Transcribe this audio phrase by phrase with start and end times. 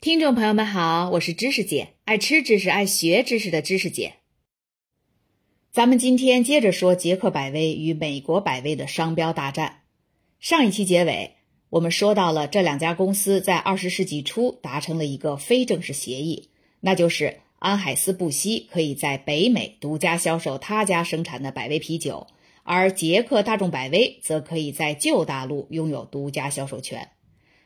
[0.00, 4.14] 听众朋友们好，我是知识姐，爱吃知识、爱学知识的知识姐。
[5.72, 9.80] 咱们今天接着说捷克百威与美国百威的商标大战。
[10.38, 11.32] 上一期结尾，
[11.70, 22.28] 我们说到了这两家公司在二十世纪初达成了一个非正式协议，那就是安海斯布希可以在北美独家销售他家生产的百威啤酒，
[22.62, 27.08] 而捷克大众百威则可以在旧大陆拥有独家销售权。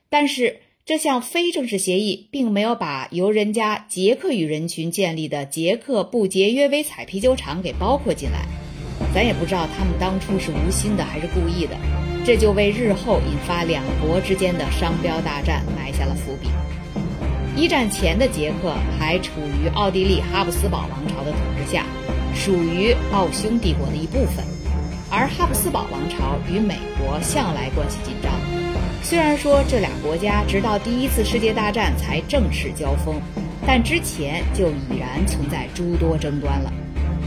[0.09, 8.47] 但是，这项非正式协议并没有把由人家捷克与人群建立的捷克不节约威采啤酒厂给包括进来，
[9.15, 11.77] 咱也不知道他们当初是无心的还是故意的，
[12.27, 16.49] 这就为日后引发两国之间的商标大战埋下了伏笔。
[17.57, 19.31] 一战前的捷克还处
[19.63, 21.87] 于奥地利哈布斯堡王朝的统治下，
[22.35, 24.45] 属于奥匈帝国的一部分，
[25.09, 28.62] 而哈布斯堡王朝与美国向来关系紧张。
[29.03, 33.21] 虽然说这俩国家直到第一次世界大战才正式交锋，
[33.67, 36.73] 但之前就已然存在诸多争端了。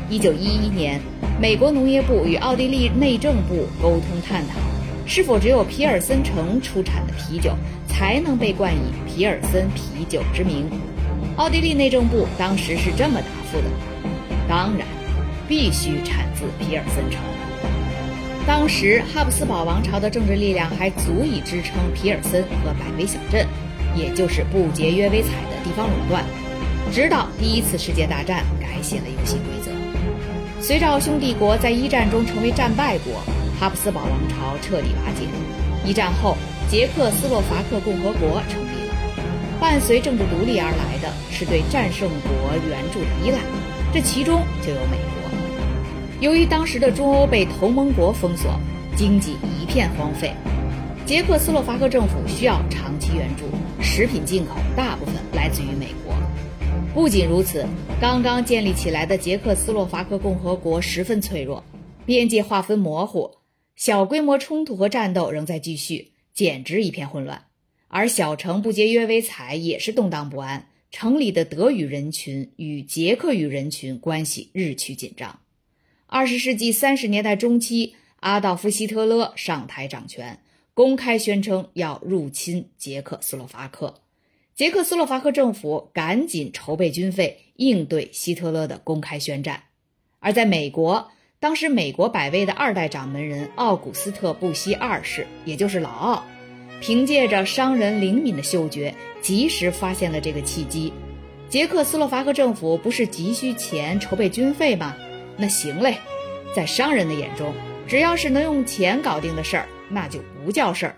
[0.09, 0.99] 一九一一年，
[1.39, 4.55] 美国农业部与奥地利内政部沟通探讨，
[5.05, 7.53] 是否只有皮尔森城出产的啤酒
[7.87, 10.67] 才能被冠以皮尔森啤酒之名。
[11.35, 13.65] 奥地利内政部当时是这么答复的：
[14.47, 14.87] 当然，
[15.47, 17.19] 必须产自皮尔森城。
[18.47, 23.45] 当时哈布斯堡王朝的政治力量还足以支撑皮尔森和百威小镇，
[23.95, 26.23] 也就是不节约威采的地方垄断。
[26.91, 29.71] 直到第一次世界大战改写了游戏规则。
[30.61, 33.15] 随着奥匈帝国在一战中成为战败国，
[33.59, 35.25] 哈布斯堡王朝彻底瓦解。
[35.83, 36.37] 一战后，
[36.69, 38.95] 捷克斯洛伐克共和国成立了。
[39.59, 43.39] 伴随政治独立而来的是对战胜国援助的依赖，
[43.91, 45.24] 这其中就有美国。
[46.21, 48.57] 由于当时的中欧被同盟国封锁，
[48.95, 50.33] 经济一片荒废，
[51.05, 53.43] 捷克斯洛伐克政府需要长期援助，
[53.83, 56.15] 食品进口大部分来自于美国。
[56.93, 57.67] 不仅如此，
[57.99, 61.61] 刚刚建立起来的捷克斯洛伐克共和国十分脆弱，
[62.05, 63.31] 边界划分模糊，
[63.75, 67.43] 小规模冲突和战斗仍在继续，简直一片混乱。
[67.89, 75.39] 而小城不节约维采也是动荡不安，城里的德语人群与捷克语人群关系日趋紧张。
[76.15, 80.39] 二十世纪三十年代中期，阿道夫·希特勒上台掌权，
[80.73, 83.95] 公开宣称要入侵捷克斯洛伐克。
[84.55, 89.63] 捷克斯洛伐克政府赶紧筹备军费，应对希特勒的公开宣战。
[90.19, 91.11] 而在美国，
[91.41, 96.25] 当时美国百威的二代掌门人奥古斯特·布希二世，也就是老奥，
[96.79, 100.93] 凭借着商人灵敏的嗅觉，及时发现了这个契机。
[101.49, 104.95] 捷克斯洛伐克政府不是急需钱筹备军费吗？
[105.37, 105.97] 那行嘞，
[106.55, 107.53] 在商人的眼中，
[107.87, 110.95] 只要是能用钱搞定的事儿，那就不叫事儿。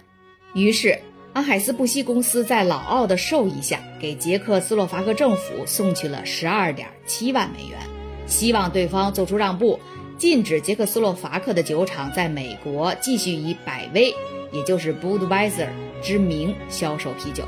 [0.54, 1.00] 于是，
[1.34, 7.80] 安海斯布希公司在老奥的授意下，给捷克斯洛伐克政府送去了十二点七万美元，
[8.26, 9.80] 希望对方做出让步，
[10.18, 14.14] 禁止捷克斯洛伐克的酒厂在美国继续以百威，
[14.52, 15.68] 也就是 Budweiser
[16.02, 17.44] 之名销售啤酒。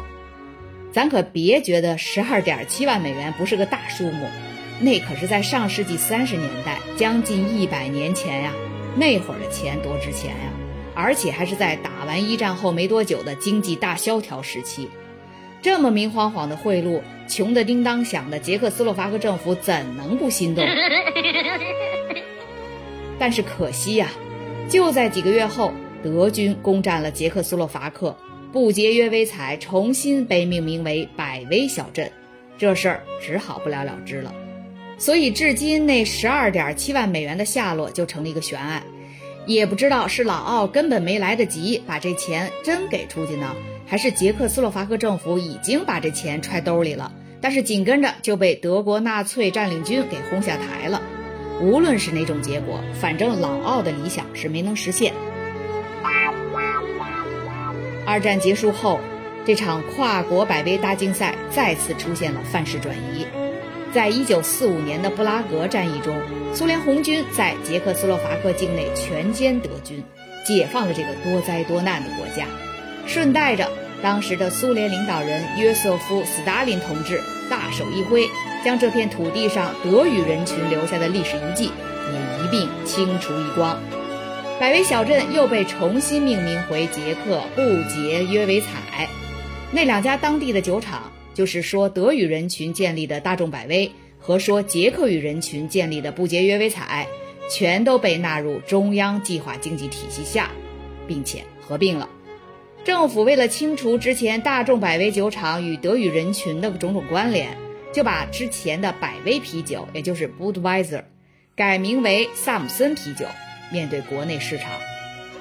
[0.92, 4.28] 咱可别觉得十二点七万美元不是个大数目。
[4.82, 8.54] 那可是在上世纪三十年代，将近一百年前呀，
[8.96, 10.52] 那会儿的钱多值钱呀！
[10.96, 14.90] 而且还是在打完一战后没多久的经济大萧条时期，
[15.62, 20.66] 这么明晃晃的贿赂，穷得叮当响的捷克斯洛伐克政府怎能不心动？
[23.20, 24.10] 但是可惜呀，
[24.70, 25.74] 就在几个月后，
[26.04, 28.16] 德军攻占了捷克斯洛伐克，
[28.52, 32.12] 不节约威采重新被命名为百威小镇，
[32.58, 34.34] 这事儿只好不了了之了。
[35.00, 38.84] 所以，至今那十二点七万美元的下落就成了一个悬案，
[39.46, 43.56] 也不知道是老奥根本没来得及把这钱真给出去呢，
[43.88, 51.02] 还是捷克斯洛伐克政府已经把这钱揣兜里了，但是紧跟着就被德国纳粹占领军给轰下台了。
[51.62, 55.14] 无论是哪种结果，反正老奥的理想是没能实现。
[58.06, 59.00] 二战结束后，
[59.46, 63.26] 这场跨国百威大竞赛再次出现了范式转移。
[63.92, 66.16] 在一九四五年的布拉格战役中，
[66.54, 70.04] 苏联红军在捷克斯洛伐克境内全歼德军，
[70.46, 72.46] 解放了这个多灾多难的国家。
[73.08, 73.68] 顺带着，
[74.04, 77.20] 当时的苏联领导人约瑟夫·斯大林同志
[77.50, 78.28] 大手一挥，
[78.64, 81.72] 将这片土地上德语人群留下的历史遗迹
[82.12, 83.80] 也一并清除一光。
[84.60, 89.10] 百威小镇又被重新命名回捷克布捷约维采。
[89.72, 91.12] 那两家当地的酒厂。
[91.40, 93.90] 就是说，德语人群建立的大众百威
[94.20, 97.08] 和说捷克语人群建立的不节约威采，
[97.50, 100.52] 全都被纳入中央计划经济体系下，
[101.08, 102.10] 并且合并了。
[102.84, 107.56] 政府为了清除之前大众百威酒厂与德语人群的种种关联，
[107.94, 111.04] 就把之前的百威啤酒，也就是 Budweiser，
[111.56, 113.26] 改名为萨姆森啤酒。
[113.72, 114.72] 面对国内市场，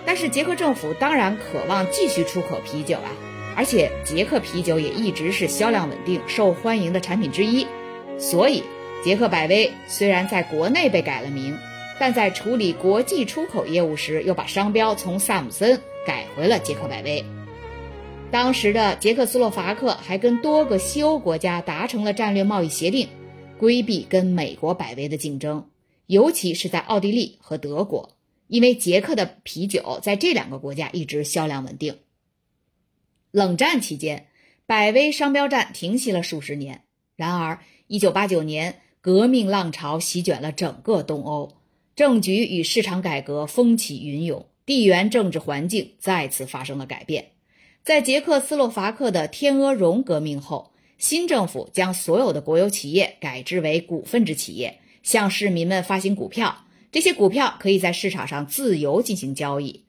[0.06, 3.10] 但是捷克政府当然渴望继续出口啤酒啊，
[3.58, 7.66] 而且捷克啤酒也一直是销量稳定、受欢迎的产品之一。
[8.16, 8.62] 所以，
[9.04, 11.58] 捷克百威虽然在国内被改了名，
[11.98, 17.24] 但在处理国际出口业务时，又把商标从萨姆森改回了捷克百威。
[18.30, 23.08] 当时的捷克斯洛伐克还跟多个西欧国家达成了战略贸易协定，
[23.58, 25.66] 规避跟美国百威的竞争，
[26.06, 28.10] 尤其是在奥地利和德国。
[28.46, 31.96] 因为捷克的啤酒在这两个国家一直销量稳定。
[33.30, 34.26] 冷战期间，
[34.66, 36.82] 百威商标战停息了数十年。
[37.16, 41.56] 然而，1989年，革命浪潮席卷了整个东欧，
[41.94, 47.32] 政局与市场改革风起云涌，地缘政治环境再次发生了改变。
[47.84, 56.64] 在捷克斯洛伐克的天鹅绒革命后，新政府将所有的国有企业改制为股份制企业，向市民们发行股票。
[56.90, 59.84] 这些股票可以在市场上自由进行交易，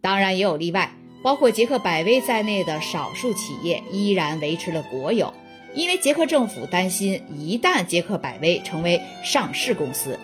[0.00, 5.34] 当然也有例外，包括捷克百威在内的少数企业依然维持了国有，
[5.74, 10.18] 因为捷克政府担心，一旦捷克百威成为上市公司，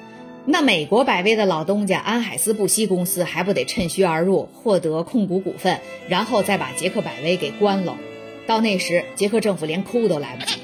[0.46, 7.98] 那美国百威的老东家安海斯布希公司还不得趁虚而入，获得控股股份，然后再把捷克百威给关了，
[8.46, 10.60] 到那时，捷克政府连哭都来不及。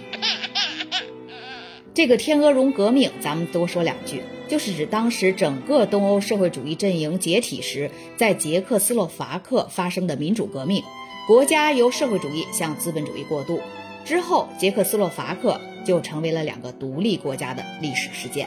[1.94, 4.22] 这个天鹅绒革命，咱们多说两句。
[4.52, 10.84] 就是指当时整个东欧社会主义阵营解体时，在捷克斯洛伐克发生的民主革命，
[11.26, 13.62] 国家由社会主义向资本主义过渡
[14.04, 18.46] 之后，捷克斯洛伐克就成为了两个独立国家的历史事件。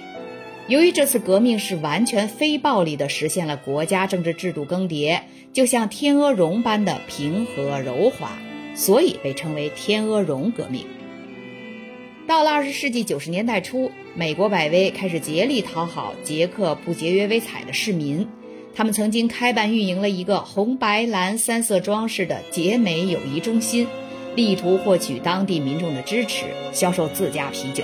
[0.68, 5.22] 由于这次革命是完全非暴力的实现了国家政治制度更迭，
[5.54, 8.38] 就像天鹅绒般的平和柔滑，
[8.76, 10.86] 所以被称为天鹅绒革命。
[12.28, 18.28] 到了二十世纪九十年代初，美国百威开始竭力讨好捷克不节约为彩的市民。
[18.74, 23.88] 他们曾经开办运营了一个红白蓝三色装饰的捷美友谊中心，
[24.36, 27.84] 力图获取当地民众的支持，销售自家啤酒。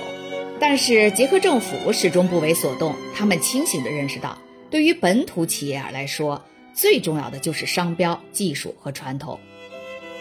[0.58, 2.96] 但是捷克政府始终不为所动。
[3.14, 4.38] 他们清醒地认识到，
[4.70, 6.44] 对于本土企业来说，
[6.74, 9.38] 最重要的就是商标、技术和传统。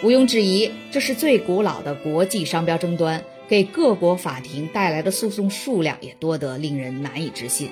[0.03, 3.23] 毋庸置疑，这是最古老的国际商标争端。
[3.47, 7.69] 给各国法庭带来的诉讼数量也多得令人难以置信。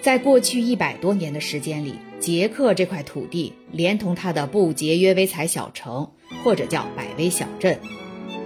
[0.00, 6.12] 在过去一百多年的时间里，捷克这块土地连同它的不节约微彩小城，
[6.44, 7.80] 或者叫百威小镇，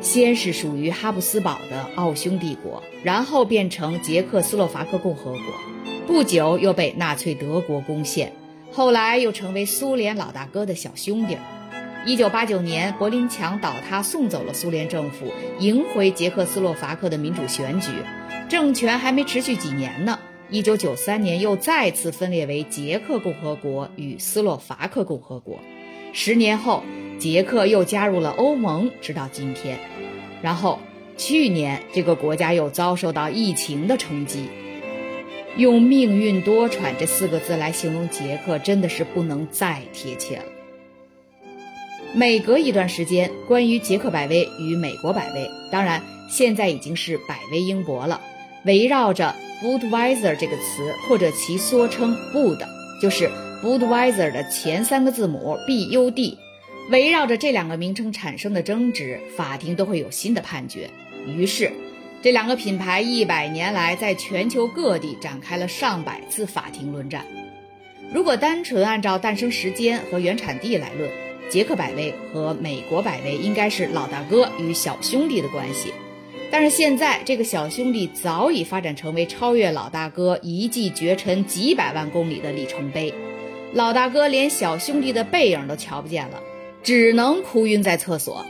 [0.00, 5.40] 先是属于哈布斯堡的奥匈帝国，然后变成捷克斯洛伐克共和国，
[6.06, 8.32] 不久又被纳粹德国攻陷，
[8.72, 11.36] 后来又成为苏联老大哥的小兄弟。
[12.06, 17.90] 一九八九年，柏林墙倒塌，送走了苏联政府，赢回捷克斯洛伐克的民主选举。
[18.48, 20.18] 政权还没持续几年呢，
[20.48, 25.58] 一九九三年又再次分裂为捷克共和国与斯洛伐克共和国。
[26.14, 26.82] 十年后，
[27.18, 29.78] 捷克又加入了欧盟，直到今天。
[30.40, 30.80] 然后，
[31.18, 34.48] 去年这个国家又遭受到疫情的冲击。
[35.56, 40.44] 用“命运多舛”这四个字来形容捷克，真的是不能再贴切了。
[42.12, 48.20] 每隔一段时间，关于捷克百威与美国百威，当然现在已经是百威英博了，
[48.64, 52.58] 围绕着 Budweiser 这个词或者其缩称 Bud，
[53.00, 53.30] 就是
[53.62, 56.36] Budweiser 的前三个字母 B U D，
[56.90, 60.90] 围绕着这两个名称产生的争执，法庭都会有新的判决。
[61.28, 61.70] 于是，
[62.22, 67.24] 这两个品牌一百年来在全球各地展开了上百次法庭论战。
[68.12, 71.08] 如果单纯按照诞生时间和原产地来论，
[71.50, 75.92] 捷克百威和美国百威应该是老大哥与小兄弟的关系，
[76.50, 83.12] 但是现在这个小兄弟早已发展成为超越老大哥一骑绝尘几百万公里的里程碑，
[83.72, 86.40] 老大哥连小兄弟的背影都瞧不见了，
[86.84, 88.46] 只能哭晕在厕所。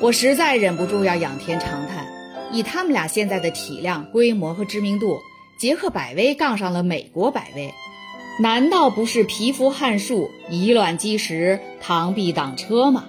[0.00, 2.06] 我实在忍不住要仰天长叹，
[2.50, 5.18] 以他们俩现在的体量、规模和知名度，
[5.58, 7.74] 捷克百威杠上了美国百威。
[8.40, 13.06] 难道不是蚍蜉撼树、以卵击石、螳臂挡车吗？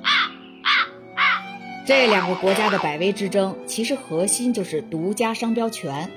[1.85, 6.09] 这两个国家的百威之争，其实核心就是独家商标权。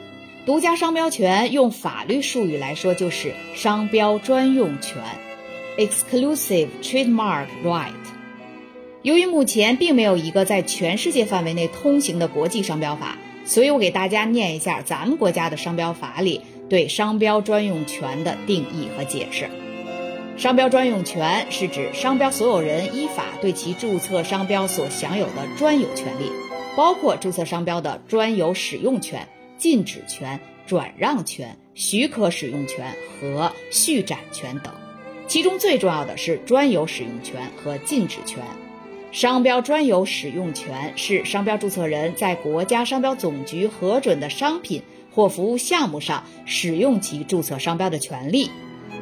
[0.46, 5.02] 独家商标权用法律术语来说，就是商标专用权
[5.76, 7.92] （exclusive trademark right）。
[9.02, 16.40] 由于目前并没有一个在全世界范围内通行的国际商标法，所以我给大家念一下咱们国家的商标法里。
[16.72, 19.46] 对商标专用权的定义和解释：
[20.38, 26.32] 商标专用权是指商标所有人依法对其注册商标所享有的专有权利，
[26.74, 34.72] 包括注册商标的专有使用权、禁止权、转让权、许可使用权和续展权等。
[35.26, 38.42] 其中最重要的是专有使用权和禁止权。
[39.10, 44.82] 商标专有使用权是商标注册人在国家商标总局核准的商品
[45.14, 48.50] 或服务项目上使用其注册商标的权利。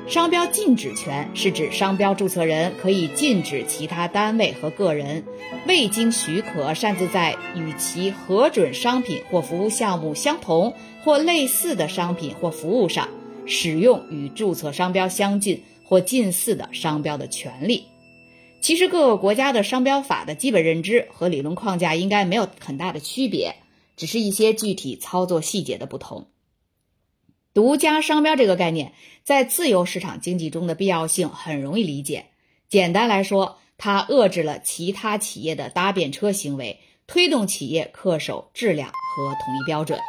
[0.06, 5.24] 商标禁止权是指商标注册人可以禁止其他单位和个人
[5.66, 10.74] 未经许可擅自在与其核准商品或服务项目相同
[11.04, 13.08] 或类似的商品或服务上
[13.46, 17.84] 使用与注册商标相近或近似的商标的权利。
[18.60, 23.54] 其实各个国家的商标法的基本认知和理论框架应该没有很大的区别，
[24.00, 26.28] 只是一些具体操作细节的不同。
[27.52, 32.28] 独家商标这个概念在自由市场经济中的必要性很容易理解。
[32.66, 40.00] 简单来说，它遏制了其他企业的搭便车行为，推动企业恪守质量和统一标准。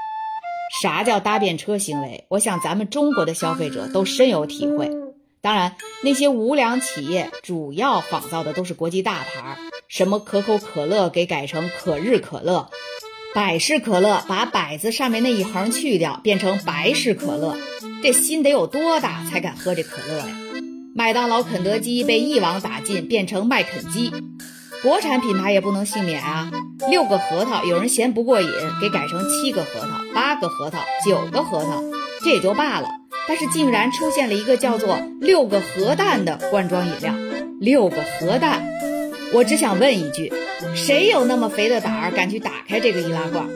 [0.82, 2.24] 啥叫搭便车行为？
[2.30, 4.90] 我想咱们中国的消费者都深有体会。
[5.42, 9.58] 当然，那些无良企业主要仿造的都是国际大牌，
[9.90, 12.70] 什么可口可乐给改成可日可乐。
[13.34, 17.58] 百事可乐把“百”字上面那一横去掉，变成百事可乐，
[18.04, 20.28] 这心得有多大才敢喝这可乐呀？
[20.94, 24.12] 麦当劳、肯德基被一网打尽，变成麦肯基，
[24.84, 26.52] 国产品牌也不能幸免啊！
[26.90, 28.50] 六个核桃有人嫌不过瘾，
[28.82, 31.82] 给改成七个核桃、八个核桃、九个核桃，
[32.26, 32.90] 这也就罢了，
[33.30, 37.14] 但是竟然出现了一个叫做“六个核弹”的罐装饮料，
[37.62, 38.68] 六个核弹。
[39.34, 40.34] 我只想问一句，
[40.76, 43.48] 谁有那么肥的胆儿敢去打开这个易拉罐？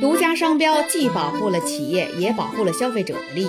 [0.00, 3.48] 独家商标既保护了企业，也保护了消费者的利益。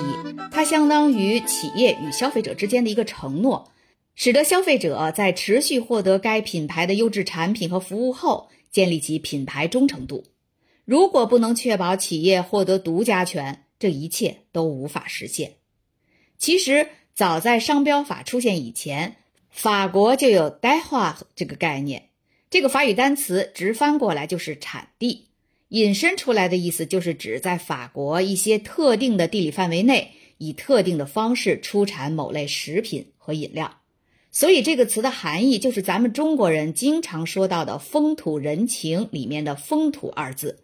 [0.51, 3.71] 它相当于企业与消费者之间的一个承诺，
[4.15, 10.23] 使得消费者在持续获得该品牌的优质产品和服务后，建立起品牌忠诚度。
[10.85, 15.53] 如果不能确保企业获得独家权，这一切都无法实现。
[16.37, 16.87] 其实。
[17.15, 19.17] 早在商标法出现以前，
[19.53, 22.09] 法国就有 d 化 a 这个概念。
[22.49, 25.27] 这个法语单词直翻过来就是产地，
[25.69, 33.77] 引申出来的意思就是指在法国一些特定的地理范围内，以特定的方式出产某类食品和饮料。
[34.31, 40.59] 所以这个词的含义就是咱们中国人经常说到的风土人情里面的“风土”二字。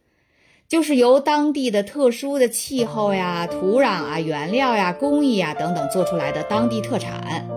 [0.67, 7.47] 就是由当地的特殊的气候呀、土壤啊、原料呀、工艺呀等等做出来的当地特产。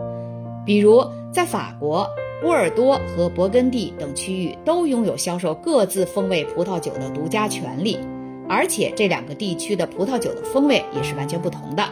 [0.65, 2.07] 比如，在法国，
[2.43, 7.99] 波尔多和勃艮第等区域都拥有销售各自风味葡萄酒的独家权利，
[8.51, 11.85] 而且这两个地区的葡萄酒的风味也是完全不同的。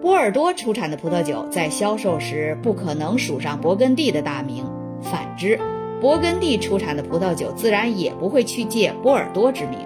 [0.00, 4.64] 波尔多出产的葡萄酒在销售时不可能署上勃艮第的大名，
[5.02, 5.58] 反之，
[6.00, 9.80] 勃艮第出产的葡萄酒自然也不会去借波尔多之名。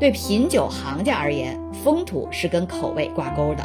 [0.00, 3.62] 对品酒行家而言，风土是跟口味挂钩的；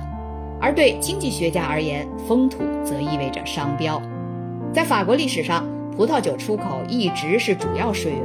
[0.60, 4.02] 而对经济学家而言，风土则意味着商标。
[4.74, 8.22] 在法国历史上，葡萄酒出口一直是主要税源。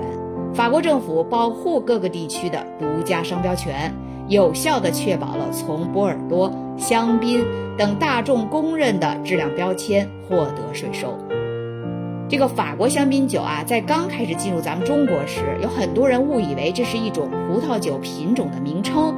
[0.55, 3.95] 法国政府保护各个地区的独家商标权，
[4.29, 7.45] 有效地确保了从波尔多、香槟
[7.77, 11.17] 等大众公认的质量标签获得税收。
[12.29, 19.15] 这个法国香槟酒啊，在刚开始进入咱们中国时，有很多人误以为这是一种葡萄酒品种的名称。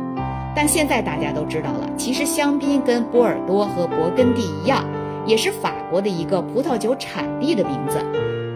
[0.56, 4.88] 但现在大家都知道了，其实香槟跟波尔多和勃艮第一样，
[5.26, 7.99] 也是法国的一个葡萄酒产地的名字。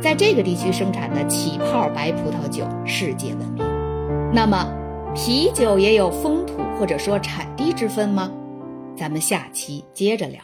[0.01, 3.65] 在这个地区生产的起泡白葡萄酒世界闻名。
[4.33, 4.73] 那么，
[5.15, 8.31] 啤酒也有风土或者说产地之分吗？
[8.97, 10.41] 咱们下期接着聊。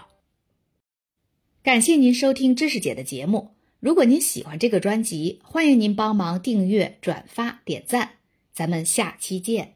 [1.62, 3.54] 感谢您收听知识姐的节目。
[3.78, 8.10] 如果您喜欢这个专辑，欢迎您帮忙订阅、转发、点赞，
[8.52, 9.73] 咱们下期见。